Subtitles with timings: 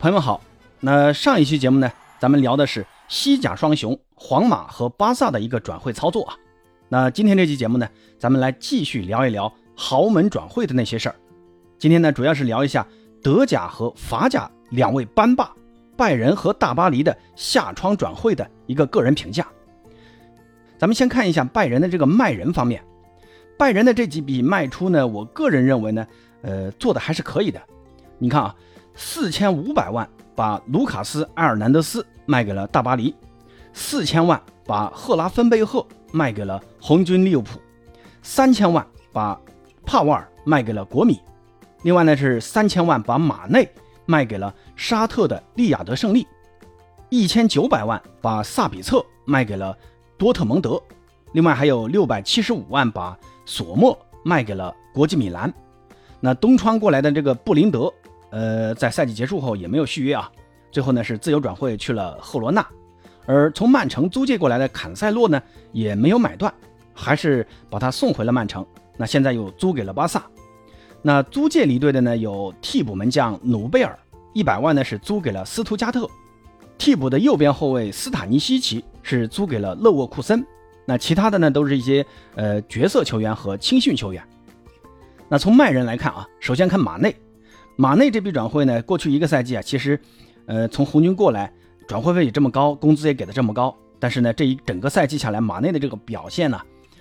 [0.00, 0.40] 朋友们好，
[0.80, 6.34] 那上一期节目呢，咱们聊的是西甲双雄皇马和巴萨的一个转会操作啊。
[6.88, 7.86] 那今天这期节目呢，
[8.18, 11.14] 咱们来继续聊一聊豪门转会的那些事儿。
[11.78, 12.86] 今天呢，主要是聊一下
[13.22, 15.52] 德甲和法甲两位班霸
[15.98, 19.46] 拜仁和大巴黎的下窗转会的一个个人评价。
[20.78, 22.82] 咱们先看一下拜仁的这个卖人方面，
[23.58, 26.06] 拜仁的这几笔卖出呢，我个人认为呢，
[26.40, 27.60] 呃，做的还是可以的。
[28.16, 28.56] 你看啊。
[29.02, 33.14] 四千五百万把卢卡斯·埃尔南德斯卖给了大巴黎，
[33.72, 37.58] 四千万把赫拉芬贝赫卖给了红军利物浦，
[38.22, 39.40] 三千万把
[39.86, 41.18] 帕瓦尔卖给了国米，
[41.82, 43.66] 另外呢是三千万把马内
[44.04, 46.26] 卖给了沙特的利雅得胜利，
[47.08, 49.74] 一千九百万把萨比策卖给了
[50.18, 50.80] 多特蒙德，
[51.32, 55.52] 另外还有六百七十五万把索莫卖给了国际米兰，
[56.20, 57.90] 那东窗过来的这个布林德。
[58.30, 60.30] 呃，在赛季结束后也没有续约啊，
[60.70, 62.66] 最后呢是自由转会去了赫罗纳，
[63.26, 66.52] 而从曼城租借过来的坎塞洛呢也没有买断，
[66.94, 68.64] 还是把他送回了曼城。
[68.96, 70.22] 那现在又租给了巴萨。
[71.02, 73.98] 那租借离队的呢有替补门将努贝尔，
[74.34, 76.08] 一百万呢是租给了斯图加特，
[76.76, 80.44] 替补的右边后卫斯塔尼西奇是租给了勒沃库森。
[80.84, 84.22] 那其他的呢都是一些呃角色球员和青训球员。
[85.28, 87.14] 那从卖人来看啊，首先看马内。
[87.80, 89.98] 马内这笔转会呢，过去一个赛季啊，其实，
[90.44, 91.50] 呃，从红军过来，
[91.88, 96.60] 转会费也这么高，工资也给的这么高，但是呢，这一整个赛季下来，马内的这个表现呢，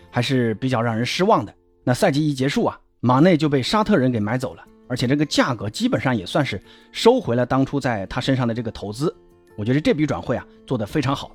[0.10, 1.54] 还是比较让人失望的。
[1.84, 6.58] 那赛季一结束啊，马内就被沙特人给买走了，而且这个价格基本上也算是
[6.94, 9.14] 收回了当初在他身上的这个投资。
[9.58, 11.30] 我觉得这笔转会啊，做得非常好。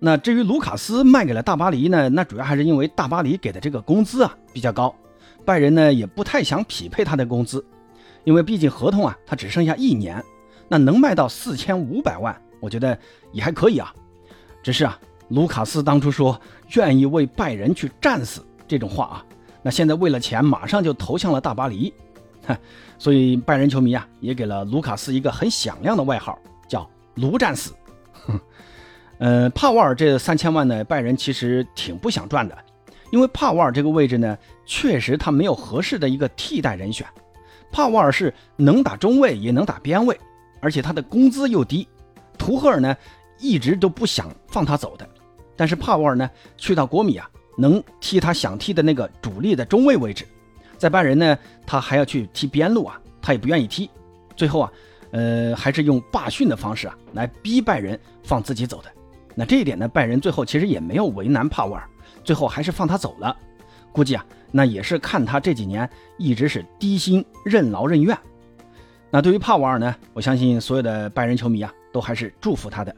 [0.00, 4.92] 那至于卢卡斯卖给了大巴黎呢，那主要还是因为大巴黎给的这个工资啊比较高，
[5.44, 7.64] 拜仁呢也不太想匹配他的工资。
[8.26, 10.22] 因为毕竟合同啊，他只剩下一年，
[10.66, 12.98] 那能卖到四千五百万，我觉得
[13.30, 13.94] 也还可以啊。
[14.64, 16.38] 只是啊，卢卡斯当初说
[16.74, 19.24] 愿意为拜仁去战死这种话啊，
[19.62, 21.94] 那现在为了钱马上就投向了大巴黎，
[22.44, 22.58] 哈，
[22.98, 26.36] 所以拜仁球迷啊也给了卢卡斯一个很响亮的外号，
[26.66, 26.84] 叫
[27.14, 27.72] “卢战死”。
[29.18, 32.58] 呃，帕瓦尔这三千万呢，拜仁其实挺不想赚的，
[33.12, 34.36] 因为帕瓦尔这个位置呢，
[34.66, 37.06] 确实他没有合适的一个替代人选。
[37.70, 40.18] 帕瓦尔是能打中卫也能打边卫，
[40.60, 41.86] 而且他的工资又低。
[42.38, 42.96] 图赫尔呢
[43.38, 45.08] 一直都不想放他走的，
[45.56, 47.28] 但是帕瓦尔呢去到国米啊，
[47.58, 50.26] 能踢他想踢的那个主力的中卫位置。
[50.78, 53.88] 在拜仁呢，他还要去踢边路啊，他也不愿意踢。
[54.36, 54.72] 最后啊，
[55.10, 58.90] 呃，还是用罢训的方式啊来逼拜仁放自己走的。
[59.34, 61.88] 那这一点呢，拜仁最后其实也没有为难帕瓦尔，
[62.22, 63.36] 最后还是放他走了。
[63.96, 64.22] 估计啊。
[64.52, 68.16] 那也是看他这几年一直是低薪任劳任怨。
[69.10, 72.94] 那对于帕瓦尔呢，我相信所有的拜仁球迷啊，都还是祝福他的。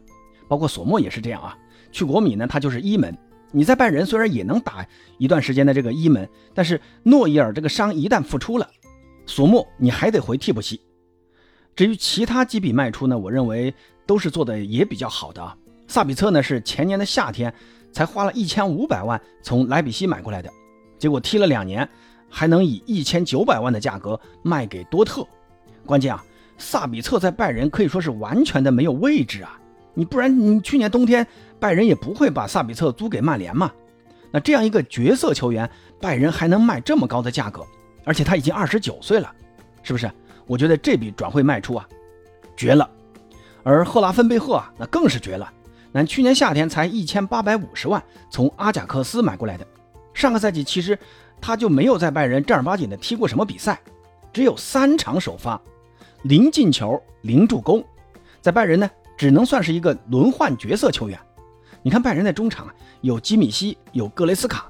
[0.49, 1.57] 包括索莫也是这样啊。
[1.93, 3.17] 去国米呢，他就是一门。
[3.51, 4.87] 你在拜仁虽然也能打
[5.17, 8.69] 一段时间的这个一门，但是诺伊尔这个伤一旦复出了，
[9.27, 10.81] 索莫你还得回替补席。
[11.75, 13.73] 至于其他几笔卖出呢，我认为
[14.07, 15.57] 都是做的也比较好的啊。
[15.87, 17.53] 萨比策呢是前年的夏天
[17.91, 20.51] 才花了一千五百万从莱比锡买过来的。
[20.99, 21.89] 结果踢了两年，
[22.29, 25.27] 还能以一千九百万的价格卖给多特。
[25.87, 26.23] 关键啊，
[26.59, 29.59] 萨比策在拜仁可以说是完全的没有位置啊！
[29.95, 31.27] 你不然你去年冬天
[31.59, 33.71] 拜仁也不会把萨比策租给曼联嘛。
[34.31, 35.69] 那这样一个角色球员，
[36.01, 37.65] 拜仁还能卖这么高的价格，
[38.05, 39.33] 而且他已经二十九岁了，
[39.83, 40.11] 是不是？
[40.47, 41.89] 我觉得这笔转会卖出啊，
[42.57, 42.89] 绝了。
[43.63, 45.51] 而赫拉芬贝赫啊，那更是绝了。
[45.91, 49.67] 那去年夏天才一千八百五十万从阿贾克斯买过来的。
[50.19, 50.99] 上个赛季其实
[51.41, 53.79] 他就没有在拜仁正儿八经的踢过什么比赛，
[54.33, 55.61] 只有三场首发，
[56.23, 57.85] 零进球零助攻，
[58.41, 61.17] 在拜仁呢只能算是一个轮换角色球员。
[61.83, 62.69] 你看拜仁的中场
[63.01, 64.69] 有基米希有格雷斯卡，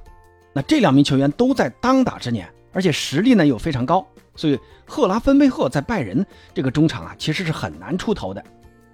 [0.53, 8.45] 那这两名球员都在当打之年，而且实力呢又非常高，所以赫拉芬贝赫在拜仁这个中场啊其实是很难出头的。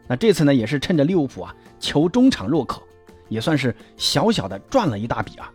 [0.07, 2.81] 那这次呢也是趁着利物浦啊求中场若渴，
[3.29, 5.51] 也算是小小的赚了一大笔啊。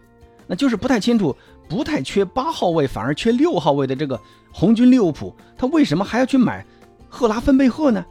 [0.51, 1.35] 那就是不太清楚，
[1.69, 4.19] 不太缺八号位，反而缺六号位的这个
[4.51, 6.65] 红军利物浦，他为什么还要去买
[7.07, 8.03] 赫拉芬贝赫呢？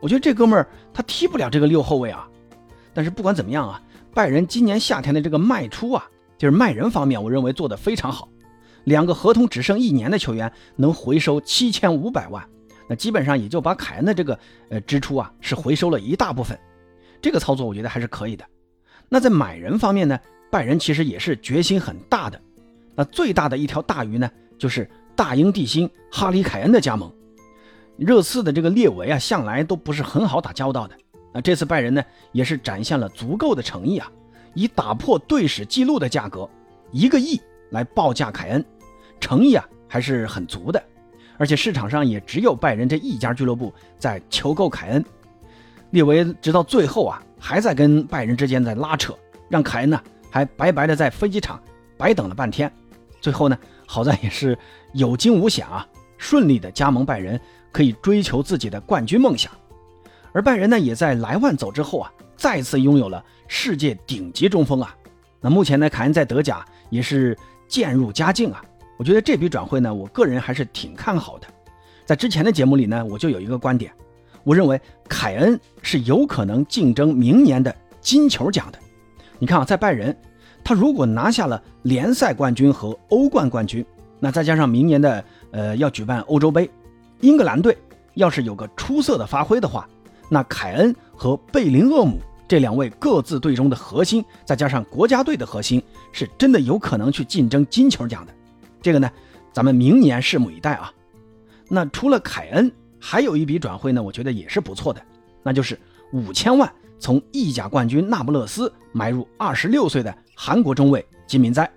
[0.00, 2.28] 我觉得这哥们儿他踢不了这个六后卫啊。
[2.94, 3.82] 但是不管怎么样啊，
[4.14, 6.06] 拜仁今年夏天的这个卖出啊，
[6.38, 8.28] 就是卖人方面，我认为做得非常好。
[8.84, 12.48] 两个合同只剩一年的球员能回收七千五百万，
[12.88, 14.38] 那基本上也就把凯恩的这个
[14.68, 16.56] 呃支出啊是回收了一大部分。
[17.20, 18.44] 这个操作我觉得还是可以的。
[19.08, 20.16] 那在买人方面呢？
[20.50, 22.40] 拜仁其实也是决心很大的，
[22.94, 27.10] 那最大的一条大鱼呢，就是大英帝星哈里凯恩的加盟。
[27.96, 30.96] 热刺的这个列维啊，向来都不是很好打交道的。
[31.32, 32.02] 那这次拜仁呢，
[32.32, 34.10] 也是展现了足够的诚意啊，
[34.54, 36.48] 以打破队史记录的价格
[36.90, 38.64] 一个亿来报价凯恩，
[39.20, 40.82] 诚意啊还是很足的。
[41.36, 45.04] 而且市场上也只有拜仁这一家俱乐部在求购凯恩。
[45.90, 49.14] 列维直到最后啊，还在跟拜仁之间在拉扯，
[49.48, 50.00] 让凯恩呢
[50.30, 51.60] 还白白的在飞机场
[51.98, 52.72] 白等了半天。
[53.20, 54.56] 最后呢，好在也是
[54.94, 55.86] 有惊无险啊，
[56.16, 57.38] 顺利的加盟拜仁，
[57.70, 59.52] 可以追求自己的冠军梦想。
[60.32, 64.96] 而拜仁呢，也在莱万走之后啊，再次拥有了世界顶级中锋啊。
[65.40, 67.36] 那目前呢，凯恩在德甲也是
[67.66, 68.64] 渐入佳境啊。
[68.96, 71.46] 我觉得这笔转会呢，我个人还是挺看好的。
[72.06, 73.92] 在之前的节目里呢，我就有一个观点。
[74.44, 78.78] 我认为凯恩是有可能竞争明年的金球奖的。
[79.40, 80.16] 你看啊，在拜仁，
[80.62, 83.84] 他如果拿下了联赛冠军和欧冠冠军，
[84.20, 86.70] 那再加上明年的呃要举办欧洲杯，
[87.20, 87.76] 英格兰队
[88.14, 89.88] 要是有个出色的发挥的话，
[90.28, 95.82] 那凯恩和贝林厄姆这两位各自队中的核心，再加上国家队的核心，
[96.12, 98.32] 是真的有可能去竞争金球奖的。
[98.80, 99.10] 这个呢，
[99.52, 100.92] 咱们明年拭目以待啊。
[101.68, 102.70] 那除了凯恩。
[103.02, 105.00] 还有一笔转会呢，我觉得也是不错的，
[105.42, 105.80] 那就是
[106.12, 106.70] 五千万
[107.00, 111.68] 从意甲冠军那不勒斯买入二十六岁的韩国中卫金明哉。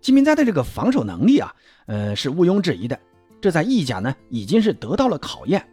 [0.00, 1.54] 金明哉的这个防守能力啊，
[1.86, 2.98] 呃是毋庸置疑的，
[3.40, 5.64] 这在意甲呢已经是得到了考验。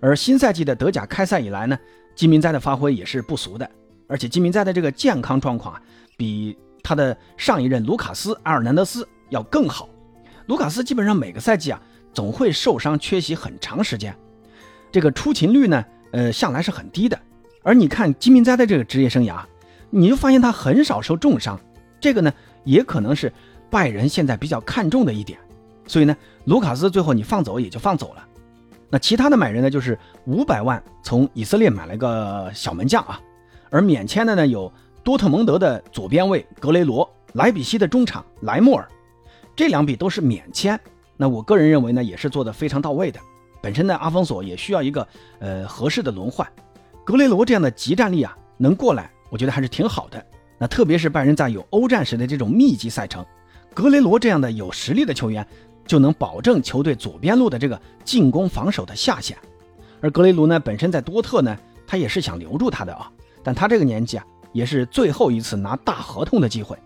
[0.00, 1.76] 而新赛季的德甲开赛以来呢，
[2.14, 3.68] 金明哉的发挥也是不俗的，
[4.06, 5.82] 而且金明哉的这个健康状况啊，
[6.16, 9.88] 比他的上一任卢卡斯阿尔南德斯要更好。
[10.46, 11.82] 卢卡斯基本上每个赛季啊。
[12.14, 14.14] 总会受伤缺席很长时间，
[14.90, 15.82] 这个出勤率呢，
[16.12, 17.18] 呃，向来是很低的。
[17.62, 19.42] 而你看金明哉的这个职业生涯，
[19.90, 21.58] 你就发现他很少受重伤，
[22.00, 22.32] 这个呢，
[22.64, 23.32] 也可能是
[23.70, 25.38] 拜仁现在比较看重的一点。
[25.86, 28.24] 所以呢，卢卡斯最后你放走也就放走了。
[28.90, 33.20] 那其他的买人呢，就是五百万从以色列买了个小门将啊，
[33.70, 34.70] 而免签的呢有
[35.02, 38.88] 多特蒙德的左边卫格雷罗、莱比锡的中场莱莫尔，
[39.56, 40.78] 这两笔都是免签。
[41.16, 43.18] 那我个人认为呢，也是做的非常到位的。
[43.60, 45.06] 本身呢，阿方索也需要一个
[45.38, 46.46] 呃合适的轮换，
[47.04, 50.24] 格雷罗这样的集战力啊，能过来，我觉得还是挺好的。
[50.58, 53.24] 那特别是拜仁在有欧战时的这种密集赛程，
[53.74, 55.46] 格雷罗这样的有实力的球员，
[55.86, 59.36] 就能保证球队左边路的这个进攻防守的下限。
[60.00, 63.10] 而格雷罗呢，本身在多特呢，他也是想留住他的啊，
[63.42, 66.78] 但他这个年纪啊，也是最后一次拿大合同的机会，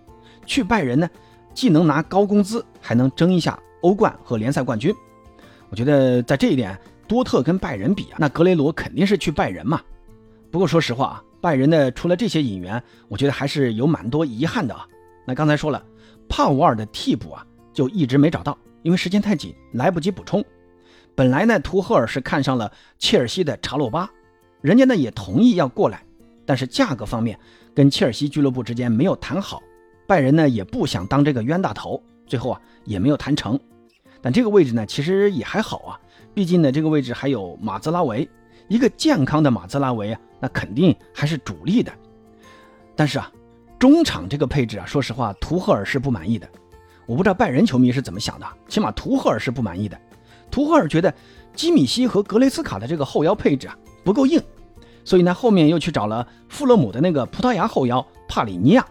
[0.47, 1.09] 去拜仁呢，
[1.53, 3.59] 既能拿高工资，还能争一下。
[3.83, 4.93] 欧冠和联赛冠军，
[5.69, 6.77] 我觉得在这一点，
[7.07, 9.81] 多特跟拜仁比啊，那格雷罗肯定是去拜仁嘛。
[10.51, 14.87] 不过说实话啊，拜仁的除了这些引援，我觉得还是有蛮多遗憾的啊。
[15.27, 15.85] 那刚才说了，
[16.29, 20.45] 帕沃尔的替补啊，就一直没找到，因为时间太紧，来不及补充。
[21.15, 24.11] 本来呢，图赫尔是看上了切尔西的查洛巴，
[24.61, 26.03] 人家呢也同意要过来，
[26.45, 27.39] 但是价格方面
[27.75, 29.63] 跟切尔西俱乐部之间没有谈好，
[30.07, 33.59] 拜仁呢也不想当这个冤大头，最后啊也没有谈成。
[34.23, 36.01] 但这个位置呢，其实也还好啊，
[36.35, 38.29] 毕竟呢，这个位置还有马兹拉维，
[38.69, 41.93] 一个健康的马兹拉维啊，那肯定还是主力的。
[42.95, 43.31] 但是啊，
[43.79, 46.49] 中场这个配置啊，说实话，图赫尔是不满意的。
[47.07, 49.97] 我不知道拜仁球迷是怎么想的，起码图赫尔是不满意的。
[50.51, 51.13] 图赫尔觉得
[51.55, 54.43] 基米希和格雷斯卡的这个后腰配置啊不够硬，
[55.05, 58.85] 所以呢，后面又去找了富勒姆的那个葡萄牙后腰帕里尼亚，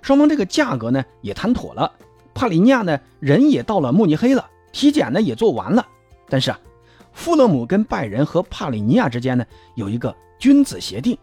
[0.00, 1.92] 双方这个价格呢也谈妥了，
[2.32, 4.48] 帕里尼亚呢人也到了慕尼黑了。
[4.72, 5.86] 体检呢也做完了，
[6.30, 6.58] 但是啊，
[7.12, 11.16] 富勒姆跟拜仁和帕里尼亚之间呢有一个君子协定，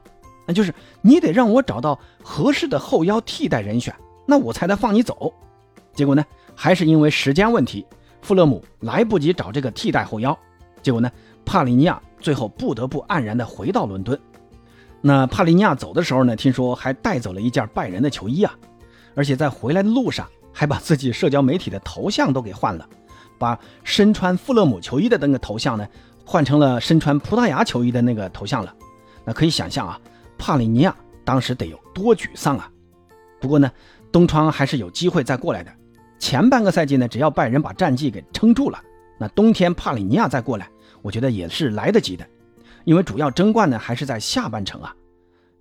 [0.48, 3.94] 那就是你得让我找到合适的后腰替代人选，
[4.26, 5.34] 那我才能放你走。
[5.94, 6.24] 结果呢，
[6.56, 7.86] 还是因为时间问题，
[8.22, 10.38] 富勒姆来不及找这个替代后腰，
[10.82, 11.12] 结果呢，
[11.44, 14.18] 帕里尼亚最后不得不黯然的回到伦敦。
[15.02, 18.54] 那帕里尼亚走的时候呢，听说还带走了一件拜仁的球衣啊，
[19.16, 22.88] 而且在回来的路上还把自己社交媒体的头像都给换了。
[23.40, 25.88] 把身穿富勒姆球衣的那个头像呢，
[26.26, 28.76] 换成了身穿葡萄牙球衣的那个头像了。
[29.26, 30.00] 那可以想象啊，
[30.38, 32.70] 帕里尼亚当时得有多沮丧啊！
[33.40, 33.72] 不过呢，
[34.12, 35.72] 东窗还是有机会再过来的。
[36.20, 38.80] 前半个赛季呢，只要拜仁把战绩给撑住了，
[39.18, 40.70] 那冬天帕里尼亚再过来，
[41.02, 42.28] 我觉得也是来得及的。
[42.84, 44.94] 因为主要争冠呢还是在下半程啊。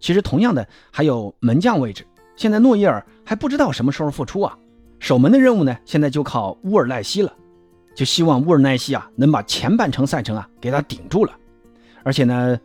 [0.00, 2.06] 其实同样的还有门将位置，
[2.36, 4.56] 现在诺伊尔还不知道什么时候复出啊。
[4.98, 7.32] 守门的任务呢，现在就靠乌尔赖西了。
[7.98, 11.32] 就希望乌尔奈西啊能把前半程赛程啊给他顶住了，
[12.04, 12.56] 而且呢，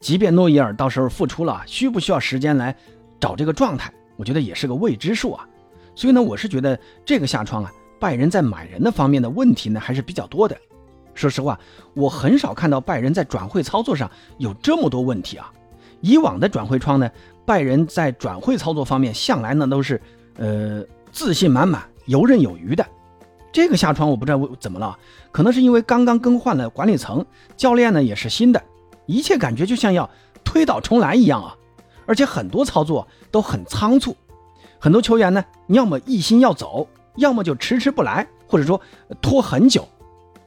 [0.00, 2.76] 即便诺伊尔到时候复出了，需不需要时间来
[3.18, 5.48] 找这个状态，我觉得也是个未知数啊。
[5.94, 10.54] 所以呢，我是觉得这个下窗啊，拜仁在买人的方面的问题呢还是比较多的。
[11.14, 11.58] 说实话，
[11.94, 15.50] 我很少看到拜仁在转会操作上有这么多问题啊。
[16.02, 17.10] 以往的转会窗呢，
[17.46, 19.98] 拜仁在转会操作方面向来呢都是
[20.36, 22.86] 呃自信满满、游刃有余的。
[23.52, 24.98] 这个下窗我不知道怎么了，
[25.30, 27.24] 可能是因为刚刚更换了管理层，
[27.56, 28.62] 教练呢也是新的，
[29.06, 30.08] 一切感觉就像要
[30.42, 31.54] 推倒重来一样啊！
[32.06, 34.16] 而且很多操作都很仓促，
[34.78, 38.80] 很多球员呢要么一心要走，要么就迟迟不来，或者说
[39.20, 39.86] 拖很久。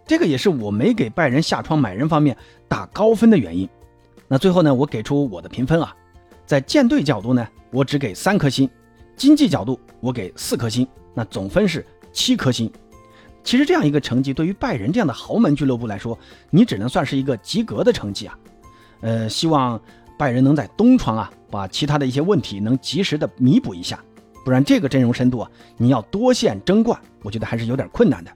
[0.07, 2.35] 这个也是我没给拜仁下窗买人方面
[2.67, 3.69] 打高分的原因。
[4.27, 5.95] 那最后呢，我给出我的评分啊，
[6.45, 8.67] 在舰队角度呢，我只给三颗星；
[9.15, 12.71] 经济角度我给四颗星，那总分是七颗星。
[13.45, 16.17] 其实这样一个成绩，对于拜仁这样的豪门俱乐部来说，
[16.49, 18.37] 你只能算是一个及格的成绩啊。
[19.01, 19.79] 呃，希望
[20.17, 24.03] 拜仁能在东窗啊，把其他的一些问题能及时的弥补一下，
[24.43, 28.31] 不然这个阵容深度啊，你要多线争冠，我觉得还是有点困难的。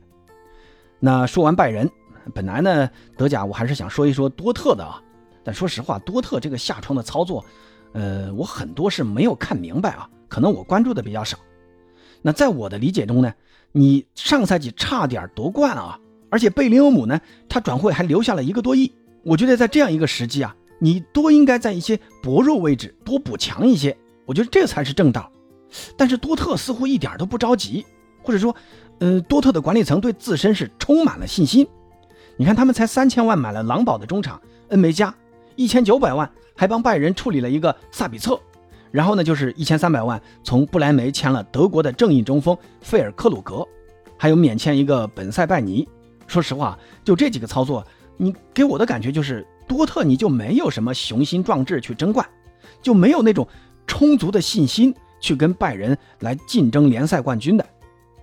[0.99, 1.89] 那说完拜仁，
[2.35, 2.87] 本来呢，
[3.17, 5.01] 德甲我还是想说一说多特的啊，
[5.43, 7.43] 但说实话，多特这个下窗的操作，
[7.93, 11.35] 呃，我很多是没有看明白啊，可能我关注的比较少。
[12.21, 13.33] 那在我的理解中呢？
[13.71, 15.99] 你上赛季差点夺冠啊，
[16.29, 18.91] 而且贝林厄姆呢，他转会还留下了一个多亿。
[19.23, 23.95] 我觉得在这样一个时机啊，你多应该在一些薄弱位置多补强一些，
[24.25, 25.31] 我觉得这才是正道。
[25.95, 27.85] 但是多特似乎一点都不着急，
[28.23, 28.55] 或者说，
[28.97, 31.67] 呃，多特的管理层对自身是充满了信心。
[32.38, 35.13] 你看，他们才三千万买了狼堡的中场恩梅加，
[35.55, 38.39] 一千九百万还帮拜仁处理了一个萨比策。
[38.91, 43.67] 然后呢，就是一千三百万从不莱梅签了德国的正义中锋费尔克鲁格，
[44.17, 45.88] 还有免签一个本塞拜尼。
[46.27, 47.86] 说实话，就这几个操作，
[48.17, 52.27] 你给我的感觉就是多特你就没有什么雄心壮志去争冠，
[52.81, 53.48] 就没有那种
[53.88, 57.65] 充足的信心去跟拜仁来竞争联赛冠军的。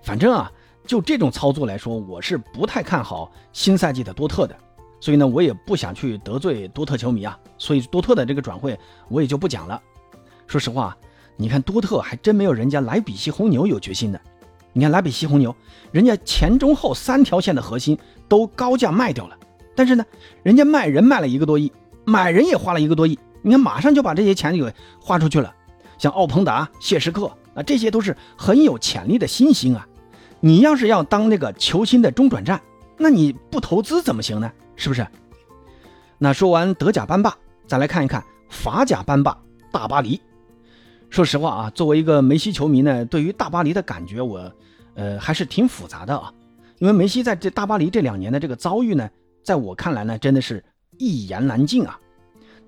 [0.01, 0.51] 反正啊，
[0.85, 4.55] 就这种操作来说，我是不太看好新赛季的多特的。
[4.99, 8.77] 所以呢，我也不想去得罪多特球迷啊，所以多特的这个转会
[9.09, 9.81] 我也就不讲了。
[10.47, 10.95] 说实话，
[11.35, 14.19] 你看多特还真没有人家莱比锡红牛有决心的。
[14.73, 15.55] 你看莱比锡红牛，
[15.91, 19.37] 人家前中后三条线的核心都高价卖掉了，
[19.75, 20.05] 但是呢，
[20.43, 21.71] 人家卖人卖了一个多亿，
[22.05, 23.19] 买人也花了一个多亿。
[23.41, 25.53] 你看马上就把这些钱给花出去了。
[25.97, 27.25] 像奥彭达、谢什克
[27.55, 29.87] 啊，这些都是很有潜力的新星啊。
[30.39, 32.61] 你要是要当那个球星的中转站，
[32.97, 34.51] 那你不投资怎么行呢？
[34.75, 35.05] 是不是？
[36.19, 37.35] 那说完德甲班霸，
[37.67, 39.35] 再来看一看法甲班霸
[39.71, 40.21] 大巴黎。
[41.09, 44.51] 说实话啊，作为一个梅西球迷呢，对于大巴黎的感觉我，
[44.95, 46.31] 呃，还是挺复杂的啊。
[46.79, 49.09] 因为梅西在这大巴黎这两年的这个遭遇呢，
[49.43, 50.63] 在我看来呢，真的是
[50.97, 51.99] 一言难尽啊。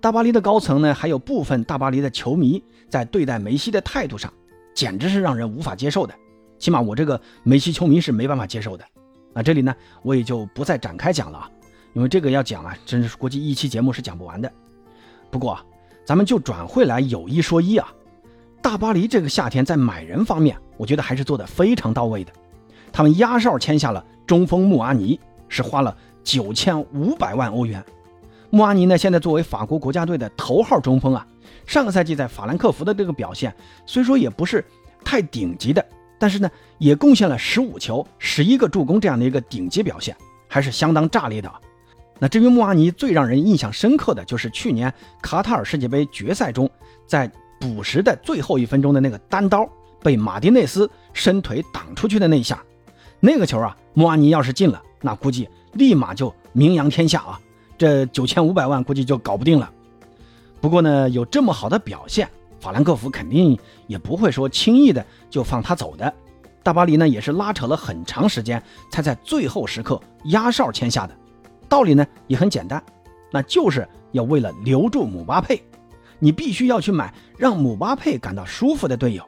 [0.01, 4.33] 大巴黎的高层呢，还有部分大巴黎的球迷在对待梅西的态度上，
[4.73, 6.15] 简直是让人无法接受的。
[6.57, 8.85] 起码我这个梅西球迷是没办法接受的。
[9.33, 11.51] 啊，这里呢，我也就不再展开讲了啊，
[11.93, 14.51] 因为这个要讲啊，真是估计一期节目是讲不完的。
[15.29, 15.65] 不过啊，
[16.03, 17.93] 咱们就转会来有一说一啊。
[18.69, 22.31] 大巴黎这个夏天在买人方面，我觉得还是做得非常到位的。
[22.91, 27.83] 他们压哨签下了中锋穆阿尼，是花了九千五百万欧元。
[28.51, 31.25] 穆阿尼呢，现在作为法国国家队的头号中锋啊，
[31.65, 33.51] 上个赛季在法兰克福的这个表现，
[33.87, 34.63] 虽说也不是
[35.03, 35.83] 太顶级的，
[36.19, 36.47] 但是呢，
[36.77, 40.15] 也贡献了十五球、十一个助攻这样的一个顶级表现，
[40.47, 41.51] 还是相当炸裂的。
[42.19, 46.69] 那至于穆阿尼最让人印象深刻的就是去年卡塔尔世界杯决赛中，
[47.07, 49.67] 在补时的最后一分钟的那个单刀
[50.01, 52.63] 被马丁内斯伸腿挡出去的那一下，
[53.19, 57.39] 那个球啊，穆阿尼要是进了，那估计立马就名扬天下啊！
[57.77, 59.69] 这九千五百万估计就搞不定了。
[60.61, 66.13] 不过呢，有这么好的表现，法兰克福肯定也不会说轻易的就放他走的。
[66.63, 68.61] 大巴黎呢，也是拉扯了很长时间，
[68.91, 71.15] 才在最后时刻压哨签下的。
[71.67, 72.83] 道理呢也很简单，
[73.31, 75.61] 那就是要为了留住姆巴佩。
[76.19, 79.23] 你必须要去买让姆巴佩感到舒服的队友，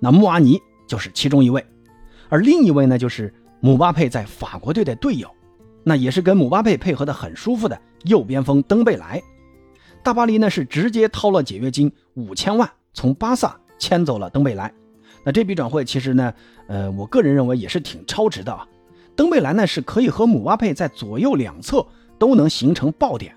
[0.00, 1.64] 那穆阿尼就是其中一位，
[2.28, 5.30] 而另一位呢，就是姆巴佩在法国队的队友，
[5.84, 9.22] 那也是跟姆巴佩配合的很舒服的右边锋登贝莱。
[10.02, 14.72] 大巴黎呢是直接掏了解约金五千万，从巴萨签走了登贝莱。
[15.24, 16.34] 那这笔转会其实呢，
[16.66, 18.66] 呃，我个人认为也是挺超值的啊。
[19.14, 21.86] 登贝莱呢是可以和姆巴佩在左右两侧
[22.18, 23.32] 都能形成爆点。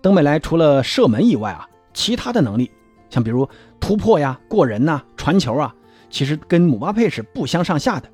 [0.00, 1.68] 登贝莱除了射门以外啊。
[1.98, 2.70] 其他的能力，
[3.10, 3.46] 像比如
[3.80, 5.74] 突破呀、过人呐、传球啊，
[6.08, 8.08] 其实跟姆巴佩是不相上下的。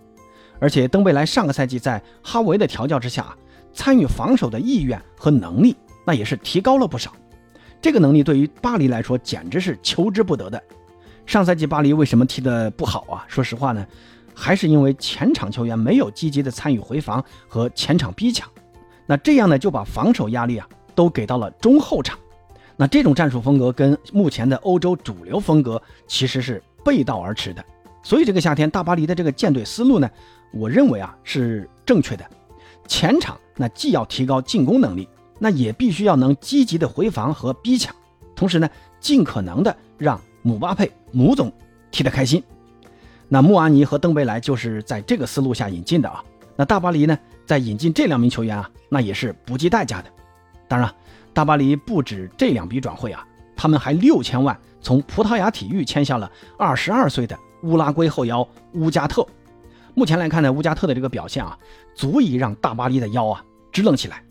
[0.59, 3.37] 而且登贝莱上个赛季在哈维的调教之下，
[3.75, 5.77] 参与防守的意愿和能力
[6.07, 7.13] 那也是提高了不少。
[7.83, 10.63] 这个能力对于巴黎来说简直是求之不得的。
[11.27, 13.27] 上赛季巴黎为什么踢得不好啊？
[13.29, 13.87] 说实话呢，
[14.35, 18.49] 还是因为前场球员没有积极的参与回防和前场逼抢。
[19.05, 22.19] 那这样呢，就把防守压力啊都给到了中后场。
[22.77, 27.65] 那这种战术风格跟目前的欧洲主流风格其实是背道而驰的。
[28.03, 30.11] 所以这个夏天大巴黎的这个建队思路呢，
[30.53, 32.25] 我认为啊是正确的。
[32.87, 37.95] 前场那既要提高进攻能力，那也必须要能积极的回防和逼抢，
[38.37, 38.69] 同时呢，
[39.01, 41.51] 尽可能的让姆巴佩姆总
[41.91, 42.43] 踢得开心。
[43.29, 46.23] 那穆阿尼和登贝莱就是在这个思路下引进的啊。
[46.57, 50.11] 那大巴黎呢，在引进这两名球员啊，那也是不计代价的。
[50.69, 50.95] 当然，
[51.35, 53.27] 大巴黎不止这两笔转会啊，
[53.57, 59.27] 他们还六千万从葡萄牙体育签下了二十二岁的乌拉圭后腰乌加特。
[59.95, 61.59] 目前来看呢，乌加特的这个表现啊，
[61.93, 64.23] 足以让大巴黎的腰啊支棱起来。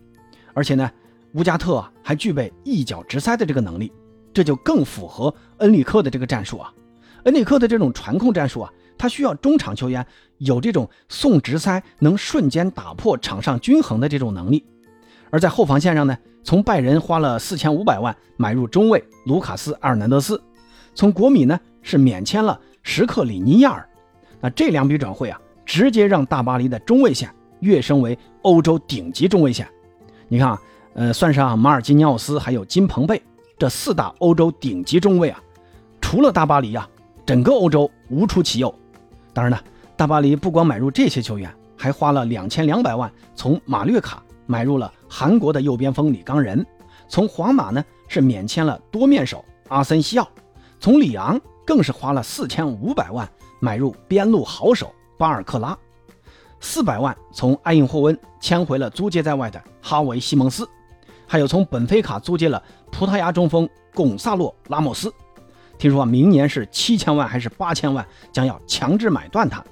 [0.53, 0.89] 而且呢，
[1.33, 3.91] 乌加特还具备一脚直塞的这个能力，
[4.33, 6.73] 这就更符合恩里克的这个战术啊。
[7.23, 10.05] 恩里克的这种传控战术啊，他需要中场球员
[10.37, 14.65] 有这种送直塞，能瞬间打破场上均衡的这种能力。
[15.31, 20.41] 而在后防线上呢，从拜仁花了四千五百万买入中卫卢卡斯·阿尔南德斯，
[20.93, 23.87] 从国米呢是免签了什克里尼亚尔。
[24.39, 25.39] 那这两笔转会啊。
[25.65, 29.65] 直接让大巴黎的中卫线跃升为欧洲顶级中卫线。
[30.27, 30.61] 你看啊，
[30.93, 33.19] 呃，算上马尔基尼奥斯还有金彭贝
[33.57, 35.41] 这四大欧洲顶级中卫啊，
[36.01, 36.85] 除了大巴黎啊，
[37.25, 38.77] 整个欧洲无出其右。
[39.31, 39.63] 当然了，
[39.95, 46.65] 大巴黎不光买入这些球员，还花了两千两百万从马略卡买入了韩国的右边锋李刚仁，
[47.07, 50.27] 从皇马呢是免签了多面手阿森西奥，
[50.79, 54.93] 从里昂更是花了四千五百万买入边路好手。
[55.15, 55.77] 巴尔克拉，
[56.59, 60.67] 四百万从埃因霍温签回了租借在外的哈维西蒙斯，
[61.27, 65.13] 还有从本菲卡租借了葡萄牙中锋贡萨洛拉莫斯。
[65.77, 69.63] 听说，明年是七千万还是八千万，将要强制买断他。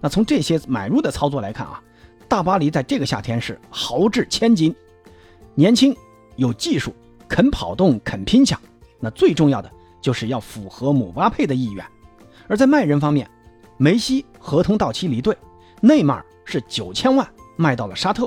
[0.00, 1.80] 那从这些买入的操作来看啊，
[2.32, 4.74] 大巴黎在这个夏天是豪掷千金，
[5.54, 5.94] 年轻
[6.36, 6.94] 有技术，
[7.28, 8.58] 肯跑动肯拼抢。
[8.98, 11.84] 那最重要的就是要符合姆巴佩的意愿。
[12.48, 13.28] 而在卖人方面，
[13.76, 15.36] 梅西合同到期离队，
[15.82, 18.26] 内马尔是九千万卖到了沙特。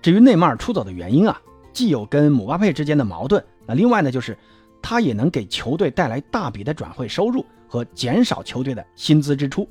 [0.00, 1.38] 至于内马尔出走的原因啊，
[1.74, 4.34] 既有跟姆巴佩之间的矛盾，那另外呢就是
[4.80, 9.68] 他也能给球队带来大笔的转会收入和减少球队的薪资支出。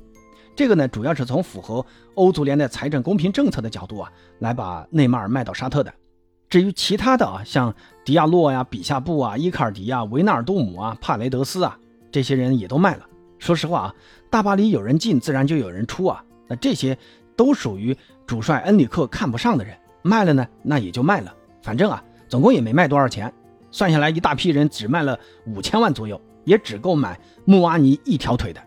[0.56, 5.92] 这个呢主要是从符合欧足联的财政公平政策的角度啊来把内马尔卖到沙特的。
[6.48, 11.78] 至于其他的啊，像迪亚洛呀、比夏布啊、伊卡尔迪啊、维纳尔杜姆啊、帕雷德斯啊，
[12.10, 13.06] 这些人也都卖了。
[13.38, 13.94] 说实话啊，
[14.30, 16.24] 大巴黎有人进，自然就有人出啊。
[16.48, 16.96] 那这些
[17.36, 17.94] 都属于
[18.26, 21.34] 主帅恩里克看不上的人，卖了呢，那也就卖了。
[21.60, 23.30] 反正啊，总共也没卖多少钱，
[23.70, 28.62] 算下来一大批人只卖了五千万左右，也只够买穆阿尼一条腿的。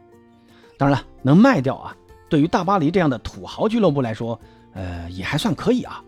[0.79, 1.93] 当然了，能卖掉啊，
[2.29, 4.39] 对于大巴黎这样的土豪俱乐部来说，
[4.71, 6.01] 呃，也还算可以啊。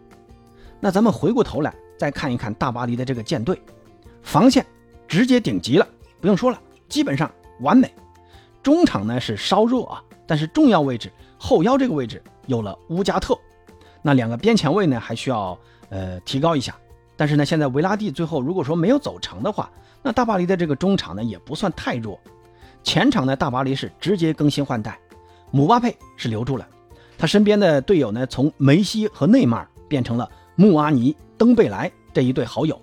[0.80, 3.62] 那咱们回过头来再看一看大巴黎的这个舰队，
[4.22, 4.66] 防线
[5.10, 5.86] 直接顶级了，
[6.22, 6.58] 不用说了，
[6.88, 7.30] 基本上
[7.60, 7.94] 完美。
[8.64, 13.38] 中场呢是稍弱啊，但是重要位置后腰这个位置有了乌加特，
[14.02, 16.74] 那两个边前卫呢还需要呃提高一下。
[17.18, 19.70] 但是呢，现在维拉蒂最后如果说没有走成的话，
[20.02, 22.18] 那大巴黎的这个中场呢也不算太弱。
[22.84, 24.98] 前场呢，大巴黎是直接更新换代，
[25.52, 26.68] 姆巴佩是留住了，
[27.18, 32.80] 他身边的队友呢从梅西和内马尔变成了穆阿尼、登贝莱这一对好友。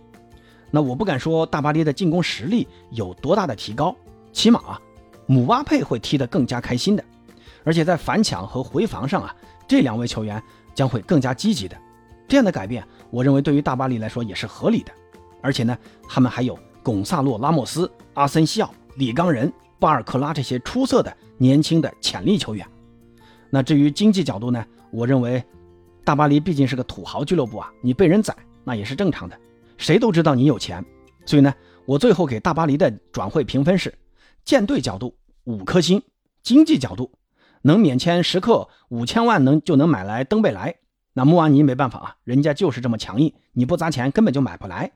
[0.70, 3.94] 那我不敢说大巴黎的进攻实力有多大的提高，
[4.32, 4.80] 起码啊。
[5.26, 7.04] 姆巴佩会踢得更加开心的，
[7.64, 9.34] 而且在反抢和回防上啊，
[9.66, 10.42] 这两位球员
[10.74, 11.76] 将会更加积极的。
[12.26, 14.92] 这样的改变，我认为对于大巴黎来说也是合理的。
[15.42, 15.76] 而且呢，
[16.08, 22.66] 他们还有贡萨洛·拉莫斯、阿森西奥、里冈仁、巴尔克拉这些出色的年轻的潜力球员。
[23.50, 25.42] 那至于经济角度呢，我认为
[26.04, 29.38] 大巴黎毕竟是个土豪俱乐部啊，你被人宰那也是正常的，
[29.76, 30.84] 谁都知道你有钱。
[31.24, 33.92] 所以呢，我最后给大巴黎的转会评分是。
[34.44, 35.14] 舰队角度
[35.44, 36.02] 五颗星，
[36.42, 37.12] 经济角度
[37.60, 40.76] 能免签时刻五千万能就能买来登贝莱，
[41.12, 44.90] 那穆阿尼没办法啊，人家就是这么强硬，你不砸钱根本就买不来。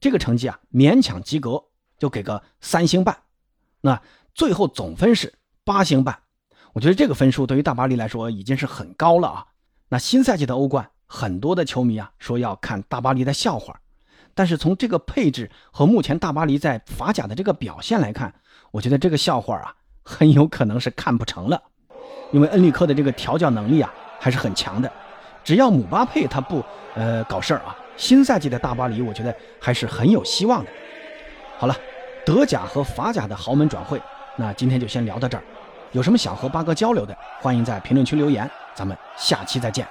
[0.00, 1.62] 这个成绩啊勉强及格，
[2.00, 3.16] 就给个三星半。
[3.80, 4.02] 那
[4.36, 5.32] 最后总分是
[5.64, 6.18] 八星半，
[6.74, 9.46] 我觉得这个分数对于大巴黎来说已经是很高了啊。
[9.88, 13.80] 那新赛季的欧冠，很多的球迷啊说要看大巴黎的笑话，
[14.34, 18.34] 但是从这个配置和目前大巴黎在法甲的这个表现来看。
[18.72, 21.62] 我觉得这个笑话啊，很有可能是看不成了，
[22.30, 24.92] 因为恩里克的这个调教能力啊还是很强的。
[25.42, 26.62] 只要姆巴佩他不
[26.94, 30.70] 呃搞事儿啊，新赛季的大巴黎我觉得还是很有希望的。
[31.56, 31.74] 好了，
[32.26, 33.98] 德甲和法甲的豪门转会，
[34.36, 35.42] 那今天就先聊到这儿。
[35.92, 39.86] 有什么想和八哥交流的，欢迎在评论区留言，咱们下期再见。